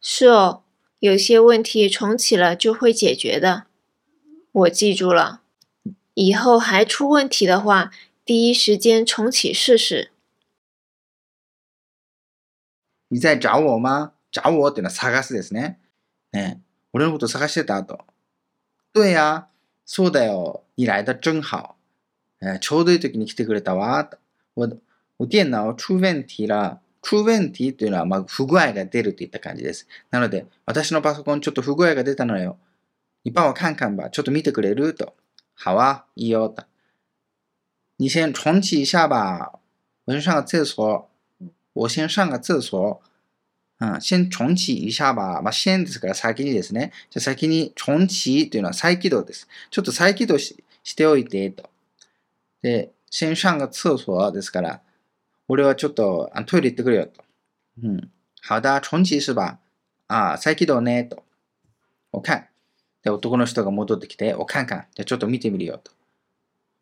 [0.00, 0.62] 是哦，
[1.00, 3.64] 有些问题重启了就会解决的。
[4.52, 5.40] 我记住了，
[6.14, 7.90] 以后还出问题的话，
[8.24, 10.12] 第一时间重启试试。
[13.14, 14.10] 你在找我吗？
[14.32, 14.68] 找我？
[14.68, 15.78] っていうのは探すですね。
[16.32, 16.60] ね
[16.92, 17.84] 俺のこと探してた？
[17.84, 18.00] と。
[18.92, 19.46] 对や、
[19.86, 20.64] そうだよ。
[20.74, 21.76] 你来的真好。
[22.42, 24.10] えちょうどいい時に来てくれたわ。
[24.56, 24.76] 我
[25.16, 26.80] 我電脑出問題了。
[27.02, 29.86] 出問題というのは、まあ、不具合が出るといった感じです。
[30.10, 32.56] なので、私のパソコンちょっと不具合が出たのよ。
[33.22, 34.10] 你帮我看看吧。
[34.10, 34.92] ちょっと見てくれる？
[34.92, 35.14] と。
[35.54, 36.64] 好啊，いいよと。
[37.96, 39.60] 你先重启一下吧。
[40.04, 41.08] 我先上个厕所。
[41.74, 43.00] 我先上个厕所。
[43.80, 45.42] うん、先重启一下吧。
[45.42, 46.92] まあ、先ですから先にですね。
[47.10, 49.48] じゃ先に重启というのは再起動です。
[49.70, 51.68] ちょっと再起動ししておいてと。
[52.62, 54.80] で、先上个厕所ですから、
[55.48, 57.24] 俺はちょっとあトイレ行ってくれよと。
[57.82, 58.10] うん。
[58.46, 59.58] 好的、重启是吧
[60.08, 61.24] あ、再起動ねと。
[62.12, 62.46] おかん。
[63.02, 64.86] で、男の人が戻ってきて、おかんかん。
[64.94, 65.90] じゃちょっと見てみるよと。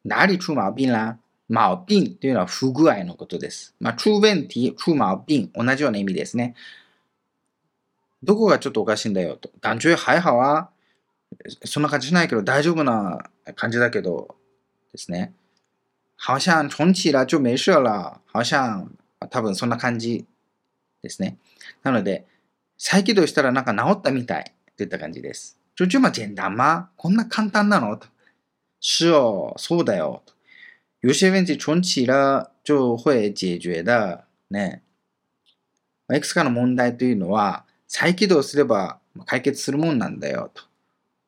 [0.05, 1.19] 哪里出毛病啦
[1.53, 3.75] 毛病というのは不具合のことです。
[3.79, 6.55] まあ、出問題、出毛病、同じような意味ですね。
[8.23, 9.51] どこがちょっとおかしいんだよと。
[9.61, 10.71] 感觉还好啊。
[11.65, 14.35] そんな感じしないけど大丈夫な感じだけど
[14.93, 15.35] ですね。
[16.17, 18.23] 好像重启了就没事了。
[18.33, 18.89] 好像
[19.29, 20.25] 多分そんな感じ
[21.03, 21.37] ですね。
[21.83, 22.27] なので、
[22.79, 25.59] 再起動したらなんか治ったみたいといった感じです。
[25.77, 28.07] 就这么简单吗こんな簡単なのと。
[28.81, 30.23] 是哦、そうだよ。
[30.27, 30.33] と
[31.03, 34.25] 有些问题重启了就会解决的。
[34.49, 34.83] ね。
[36.13, 40.63] いくつかの問題というのは、再起動すれば解決するもんなんだよと。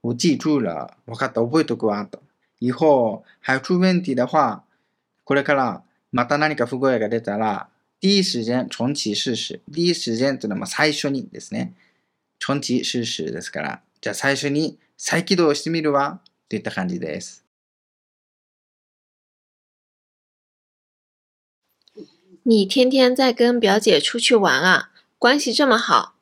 [0.02, 0.96] 我記住了。
[1.06, 2.06] 分かった、覚えとくわ。
[2.06, 2.22] と。
[2.60, 4.62] 以后还出问题的话、
[5.24, 5.82] これから
[6.12, 7.68] また何か不具合が出たら、
[8.00, 9.60] 第一時間重启試試。
[9.68, 11.74] 第一時間というのは最初にですね。
[12.38, 17.43] 重启試試ですから、じゃあ最初に再起動してみるわといった感じです。
[22.46, 26.14] 你天天在跟表姐出去玩啊，关系这么好？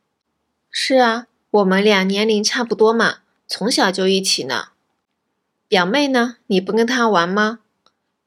[0.71, 3.17] 是啊，我们俩年龄差不多嘛，
[3.49, 4.69] 从小就一起呢。
[5.67, 6.37] 表妹呢？
[6.47, 7.59] 你不跟她玩吗？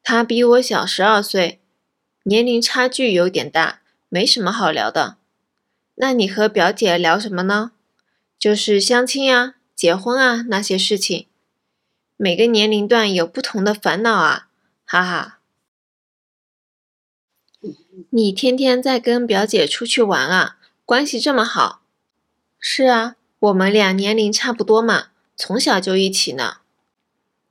[0.03, 1.61] 她比我小十二岁，
[2.23, 3.79] 年龄差距有点大，
[4.09, 5.15] 没什么好聊的。
[5.95, 7.71] 那你和表姐聊什么呢？
[8.37, 11.27] 就是相亲啊、结婚啊那些事情。
[12.17, 14.49] 每个年龄段有不同的烦恼啊，
[14.85, 15.39] 哈哈。
[18.09, 21.81] 你天天在跟表姐出去玩啊，关系这么好？
[22.59, 26.57] 是啊，我们俩年龄差不多嘛，从小就一起呢。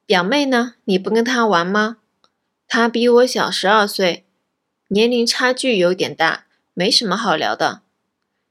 [0.07, 0.75] 表妹呢？
[0.85, 1.99] 你不跟她玩吗？
[2.69, 4.25] 她比我小十二岁，
[4.89, 7.83] 年龄差距有点大，没什么好聊的。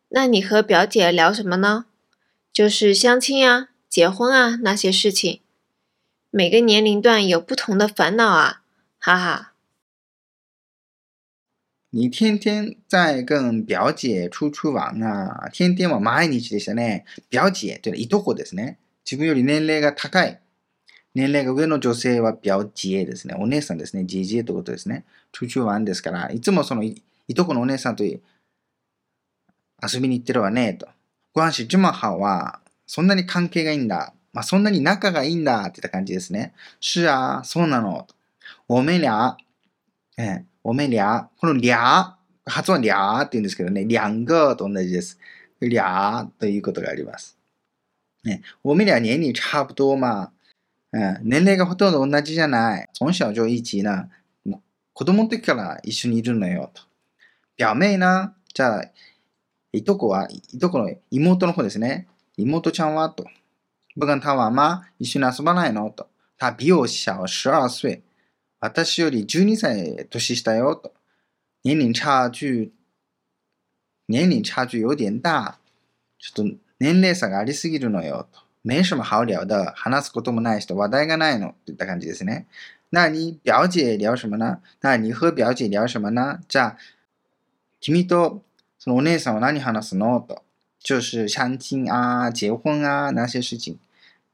[0.09, 1.85] 那你和表姐聊什么呢？
[2.51, 5.41] 就是相亲啊、结婚啊那些事情。
[6.29, 8.61] 每个年龄段有不同的烦恼啊，
[8.99, 9.52] 哈哈。
[11.95, 15.47] 你天天在跟表姐出去玩啊。
[15.53, 17.05] 天天は毎日でしたね。
[17.31, 18.79] 表姐といういとこですね。
[19.05, 20.41] 自分より年齢が高い。
[21.13, 23.35] 年齢が上の女性は表姐ですね。
[23.37, 24.05] お姉さんですね。
[24.05, 25.05] 姐姐ということですね。
[25.33, 27.03] 出去玩ですから、いつもそのい
[27.35, 28.17] とこのお姉さんと遊
[30.01, 30.87] びに行ってるわね、と。
[31.31, 34.15] 关系这么好は、そんなに関係がいいんだ。
[34.33, 36.53] まあ、そんなに仲がいいんだって言った感じですね。
[36.81, 38.07] 是啊、そうなの。
[38.67, 39.37] 我们俩、
[40.17, 45.19] えー我们俩、この俩、発音俩って言うんですけどね、两个と同じです。
[45.59, 47.37] 俩ということがあります。
[48.23, 50.31] ね、我们俩年龄差不多嘛。
[50.93, 52.87] うん、年齢がほとんど同じじゃない。
[52.93, 54.09] 从小就一起な。
[54.93, 56.83] 子供の時から一緒にいるのよ、と。
[57.59, 58.33] 表妹な。
[58.53, 58.91] じゃあ、
[59.73, 62.07] いとこは、いとこの妹の方ですね。
[62.37, 63.25] 妹ちゃんはと。
[63.95, 66.07] 不跟他玩吗一緒に遊ばないのと。
[66.37, 68.01] 他比我小十二岁。
[68.63, 70.93] 私より12歳年下よ、と。
[71.65, 72.71] 年龄差距、
[74.07, 75.59] 年龄差距有点大。
[76.17, 78.39] ちょっと年齢差がありすぎるのよ、と。
[78.63, 79.73] 没什么好聊的。
[79.75, 81.55] 話すこともない人、話題がないの。
[81.65, 82.45] といった感じですね。
[82.89, 86.77] 那你表姐聊什么呢那你和表姐聊什么呢じゃあ、
[87.81, 88.43] 君と
[88.79, 90.41] そのお姉さんは何話すのと。
[90.81, 93.77] 就是相親啊、結婚啊、那些事情。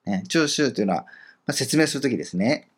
[0.05, 1.01] ね、就是というのは、
[1.47, 2.69] まあ、説明するときですね。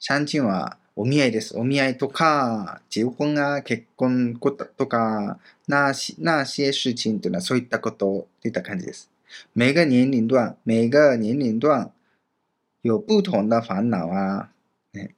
[0.00, 1.56] 相親はお見合いです。
[1.58, 9.10] お見合いとか、結婚啊、結婚ととか、那些那些事情というのはそういったことといった感じです。
[9.54, 11.92] 每个年龄段、每个年龄段
[12.82, 14.50] 有不同的烦恼啊。
[14.94, 15.14] ね、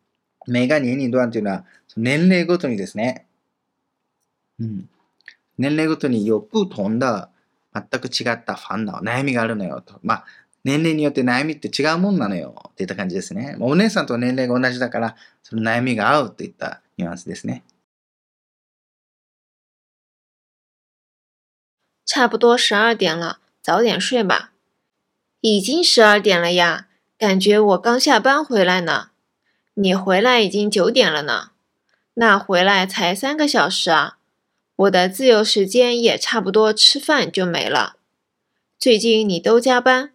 [0.47, 1.65] 每个年龄段というのは
[1.97, 3.25] 年齢ごとにですね。
[4.59, 4.89] うん。
[5.59, 7.29] 年齢ごとに有不同的、
[7.73, 10.01] 全く違った煩恼、悩みがあるのよと。
[10.03, 10.25] まあ、
[10.65, 13.57] 年齢によって悩みって違うもんなのよっていった感じですね。
[13.61, 17.65] お姉さんと年齢が同じだから、その悩みが合うといったニュアンスですね。
[22.05, 24.53] 差不多十二点了，早点睡吧。
[25.41, 29.11] 已经十二点了呀，感觉我刚下班回来呢。
[29.75, 31.53] 你回来已经九点了呢，
[32.15, 34.19] 那回来才三个小时啊。
[34.77, 37.97] 我的自由时间也差不多吃饭就没了。
[38.79, 40.13] 最近你都加班，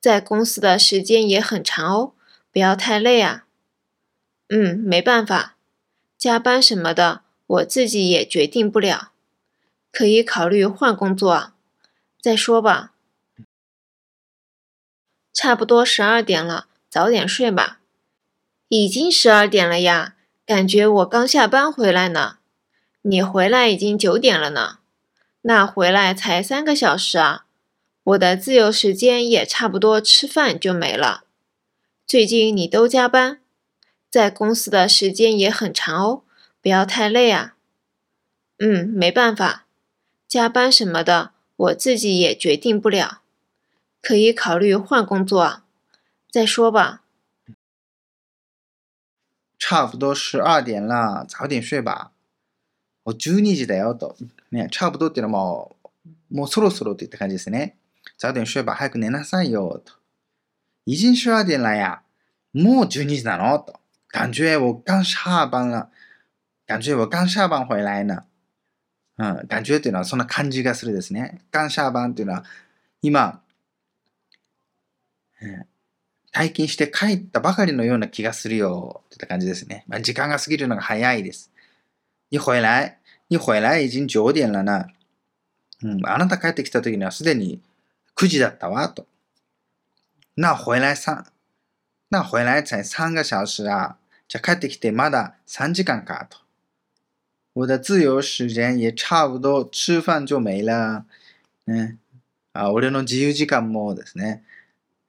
[0.00, 2.12] 在公司的时间也很长哦，
[2.50, 3.44] 不要太累啊。
[4.48, 5.56] 嗯，没办法，
[6.16, 9.12] 加班什么的我自己也决定不了，
[9.92, 11.54] 可以考虑换工作啊。
[12.20, 12.92] 再说吧。
[15.32, 17.80] 差不多十二点了，早点睡吧。
[18.68, 22.38] 已经十二点了呀，感觉我刚下班回来呢。
[23.02, 24.78] 你回来已经九点了呢，
[25.42, 27.46] 那回来才三个小时啊。
[28.09, 31.23] 我的自由时间也差不多吃饭就没了。
[32.05, 33.41] 最近你都加班，
[34.11, 36.23] 在公司的时间也很长哦，
[36.61, 37.55] 不要太累啊。
[38.57, 39.65] 嗯，没办法，
[40.27, 43.21] 加班什么的我自己也决定不了，
[44.01, 45.65] 可以考虑换工作啊。
[46.29, 47.01] 再说吧。
[49.57, 52.11] 差不多十二点了，早点睡吧。
[53.03, 54.15] もう12時だよと。
[54.51, 55.75] ね、差不多っていうのはも
[56.31, 57.75] う、もうそろそろといった感じですね。
[58.20, 59.94] 早点睡吧、早く寝なさいよと。
[60.84, 62.02] 已经十二点了呀。
[62.52, 63.80] もう12時なのと。
[64.08, 65.88] 感觉我刚下班了。
[66.66, 68.24] 感觉我刚下班回来呢。
[69.16, 71.40] うん、感觉っていうのはそんな感じがするですね。
[71.50, 72.44] 刚下班っていうのは、
[73.00, 73.40] 今、
[75.40, 75.64] えー
[76.32, 79.02] 体験して帰ったばかりのような気がするよ。
[79.12, 79.84] って感じですね。
[79.88, 81.50] まあ、時間が過ぎるのが早いです。
[82.30, 82.98] 你回来、
[83.28, 84.86] 你回来已经9点了な。
[85.82, 87.60] うん、あなた帰ってきた時にはすでに
[88.20, 89.06] 9時だったわ、と。
[90.36, 91.24] 那回来三、
[92.10, 93.96] 那回来才3个小时啊。
[94.28, 96.36] じゃ帰ってきてまだ3時間か、と。
[97.54, 101.06] 我的自由時間也差不多吃飯就没了。
[101.64, 101.96] ね、
[102.52, 104.44] あ俺の自由時間もですね、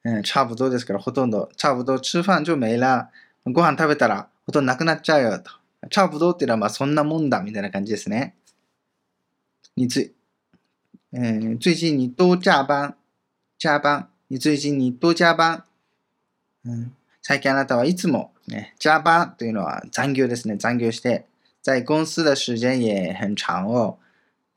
[0.06, 3.10] うん、差不多ですから、ほとんど、差不多吃飯就没了。
[3.44, 5.52] ご飯食べたら、ほとんどなくなっちゃうよ、と。
[5.92, 8.38] 差不多っていうのは、まあ、そんなもんだ、みたいな感じですね。
[9.76, 10.14] 你最、
[11.12, 12.96] えー、最近你多加班。
[13.62, 14.10] 加班。
[14.28, 15.62] 你最近你多加班。
[16.66, 20.58] うん、最近あなたはいつも、ね、加班というのは残業ですね。
[20.58, 21.28] 残業して、
[21.62, 23.98] 在公司的時間也很長哦。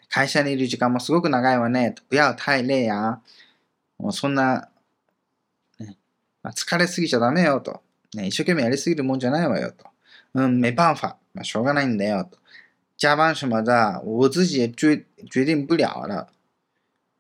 [0.09, 1.95] 会社にいる時間もすごく長いわね。
[2.09, 3.21] 不要太累や。
[3.99, 4.71] もうそんな、
[5.79, 5.99] ね
[6.43, 7.83] まあ、疲れすぎちゃダメよと、
[8.15, 8.29] ね。
[8.29, 9.85] 一生懸命やりすぎるもんじゃないわよと。
[10.33, 11.19] うん、没办法。
[11.35, 12.39] まあ、しょうがないんだよと。
[12.97, 16.29] 加班什么的，我自己也决决定不了了。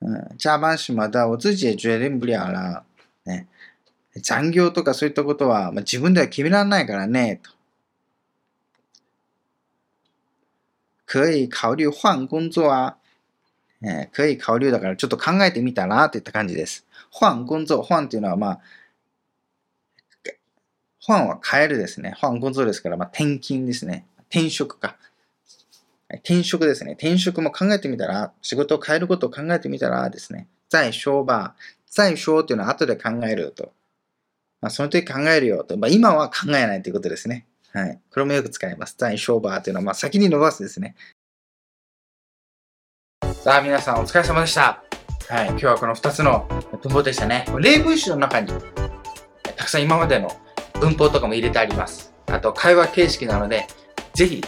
[0.01, 2.85] うん、加班什么的、我自己也決定不了了。
[3.25, 3.47] ね。
[4.23, 7.51] 残業とかそういったことは、まあ、自分では決められないからね、と。
[11.07, 12.97] 可以考慮換工作啊。
[13.83, 16.87] えー、可以考慮だからちょっと考えてみたらといった感じです。
[17.13, 18.61] 換工作、換っていうのはまあ、
[21.07, 22.15] 換は変えるですね。
[22.19, 24.07] 換工作ですから、まあ、転勤ですね。
[24.31, 24.97] 転職か。
[26.25, 26.93] 転職ですね。
[26.93, 30.49] 転職も考えてみたら、仕事を変えることを考えてみたらですね。
[30.69, 31.55] 在商場。
[31.91, 33.73] 在商っていうのは後で考えると。
[34.61, 35.77] まあ、その時考えるよと。
[35.77, 37.47] まあ、今は考えないということですね。
[37.73, 38.01] はい。
[38.11, 38.95] これもよく使います。
[38.97, 40.97] 在商場というのは、まあ、先に伸ばすですね。
[43.43, 44.83] さあ、皆さんお疲れ様でした。
[45.29, 45.49] はい。
[45.49, 46.49] 今日はこの2つの
[46.83, 47.47] 文法でしたね。
[47.61, 48.53] 例文集の中に、
[49.57, 50.31] たくさん今までの
[50.81, 52.15] 文法とかも入れてあります。
[52.27, 53.67] あと、会話形式なので、
[54.15, 54.43] ぜひ、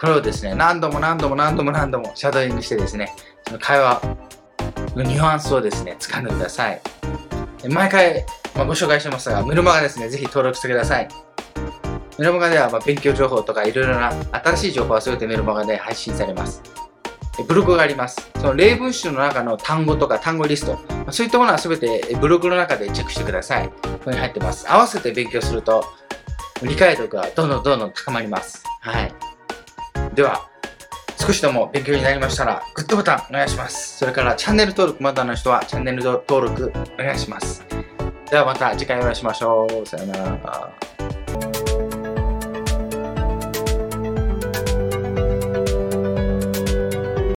[0.00, 3.14] これをですね、何度も何度も何度も何度もシャドーイングしてですね、
[3.46, 4.00] その会話
[4.96, 6.80] のニュアンスをですね、掴んでください。
[7.68, 8.24] 毎回、
[8.56, 11.08] まあ、ご紹介してますが、メルマガですね、ぜひ登録してください。
[12.18, 16.62] メルマガではま勉強情報とかいろいろな新しい情報は全てメルマガで配信されます。
[17.46, 18.30] ブログがあります。
[18.36, 20.78] その例文集の中の単語とか単語リスト、
[21.10, 23.68] そういったものは全てブログの中でチェックしてください。
[23.68, 23.74] こ
[24.06, 24.64] こに入ってます。
[24.66, 25.84] 合わせて勉強すると、
[26.62, 28.64] 理解度がどんどんどんどん高まります。
[28.80, 29.29] はい。
[30.20, 30.50] では、
[31.18, 33.96] 少しでも勉強になりましたら、グッドボタンお願いします。
[33.96, 37.64] それからチャンネル登録まだの人はチャンネル登録お願いします。
[38.30, 39.86] ではまた次回お会いしましょう。
[39.86, 40.89] さよなら。